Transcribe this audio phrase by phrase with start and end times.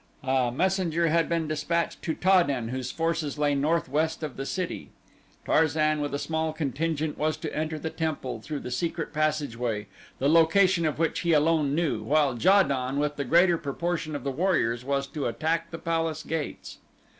[0.23, 4.89] A messenger had been dispatched to Ta den whose forces lay northwest of the city.
[5.45, 9.85] Tarzan, with a small contingent, was to enter the temple through the secret passageway,
[10.17, 14.23] the location of which he alone knew, while Ja don, with the greater proportion of
[14.23, 16.79] the warriors, was to attack the palace gates.